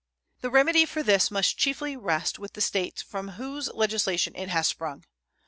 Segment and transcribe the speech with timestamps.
[0.39, 4.65] The remedy for this must chiefly rest with the States from whose legislation it has
[4.65, 5.05] sprung.